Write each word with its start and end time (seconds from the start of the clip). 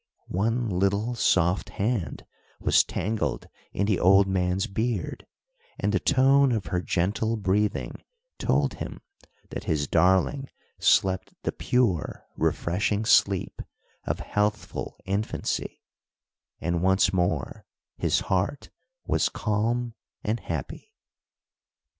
One 0.29 0.67
little 0.67 1.13
soft 1.13 1.69
hand 1.77 2.25
was 2.59 2.83
tangled 2.83 3.47
in 3.71 3.85
the 3.85 3.99
old 3.99 4.25
man's 4.25 4.65
beard, 4.65 5.27
and 5.77 5.91
the 5.93 5.99
tone 5.99 6.51
of 6.51 6.65
her 6.73 6.81
gentle 6.81 7.37
breathing 7.37 8.01
told 8.39 8.73
him 8.73 9.01
that 9.51 9.65
his 9.65 9.87
darling 9.87 10.49
slept 10.79 11.35
the 11.43 11.51
pure, 11.51 12.25
refreshing 12.35 13.05
sleep 13.05 13.61
of 14.03 14.21
healthful 14.21 14.97
infancy, 15.05 15.83
and 16.59 16.81
once 16.81 17.13
more 17.13 17.67
his 17.95 18.21
heart 18.21 18.71
was 19.05 19.29
calm 19.29 19.93
and 20.23 20.39
happy. 20.39 20.93